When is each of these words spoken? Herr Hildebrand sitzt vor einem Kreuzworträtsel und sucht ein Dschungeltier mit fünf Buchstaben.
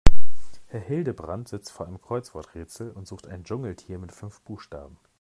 Herr 0.65 0.79
Hildebrand 0.79 1.47
sitzt 1.47 1.71
vor 1.71 1.85
einem 1.85 2.01
Kreuzworträtsel 2.01 2.89
und 2.89 3.07
sucht 3.07 3.27
ein 3.27 3.43
Dschungeltier 3.43 3.99
mit 3.99 4.11
fünf 4.11 4.41
Buchstaben. 4.41 4.97